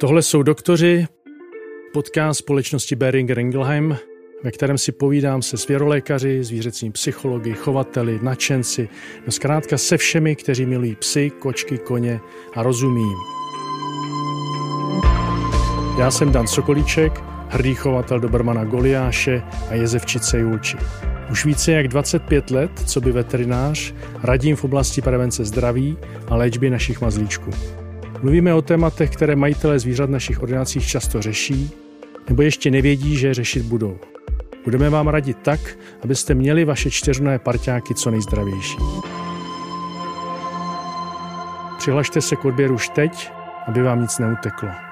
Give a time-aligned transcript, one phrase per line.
[0.00, 1.06] Tohle jsou doktoři,
[1.92, 3.96] podcast společnosti Beringer Ingelheim,
[4.44, 8.88] ve kterém si povídám se svěrolékaři, zvířecími psychologi, chovateli, nadšenci,
[9.26, 12.20] no zkrátka se všemi, kteří milují psy, kočky, koně
[12.54, 13.18] a rozumí jim.
[15.98, 20.76] Já jsem Dan Sokolíček, hrdý chovatel Dobrmana Goliáše a jezevčice Julči.
[21.30, 26.70] Už více jak 25 let, co by veterinář, radím v oblasti prevence zdraví a léčby
[26.70, 27.50] našich mazlíčků.
[28.22, 31.70] Mluvíme o tématech, které majitelé zvířat v našich ordinacích často řeší,
[32.28, 33.98] nebo ještě nevědí, že je řešit budou.
[34.64, 35.60] Budeme vám radit tak,
[36.02, 38.78] abyste měli vaše čtyřné parťáky co nejzdravější.
[41.78, 43.30] Přihlašte se k odběru už teď,
[43.66, 44.87] aby vám nic neuteklo.